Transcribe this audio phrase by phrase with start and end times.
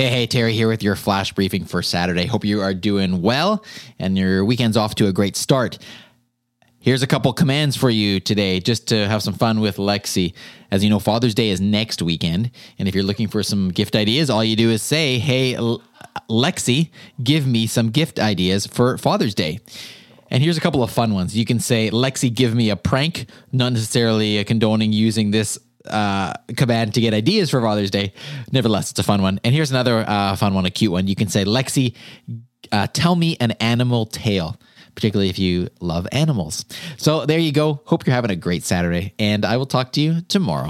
[0.00, 2.24] Hey, hey, Terry here with your flash briefing for Saturday.
[2.24, 3.62] Hope you are doing well
[3.98, 5.76] and your weekend's off to a great start.
[6.78, 10.32] Here's a couple commands for you today just to have some fun with Lexi.
[10.70, 12.50] As you know, Father's Day is next weekend.
[12.78, 15.54] And if you're looking for some gift ideas, all you do is say, Hey,
[16.30, 16.88] Lexi,
[17.22, 19.60] give me some gift ideas for Father's Day.
[20.30, 21.36] And here's a couple of fun ones.
[21.36, 26.94] You can say, Lexi, give me a prank, not necessarily condoning using this uh, command
[26.94, 28.12] to get ideas for Father's Day.
[28.52, 29.40] Nevertheless, it's a fun one.
[29.44, 31.06] And here's another uh, fun one, a cute one.
[31.06, 31.94] You can say, Lexi,
[32.72, 34.58] uh, tell me an animal tale
[34.96, 36.64] particularly if you love animals.
[36.98, 37.80] So there you go.
[37.84, 40.68] Hope you're having a great Saturday, and I will talk to you tomorrow.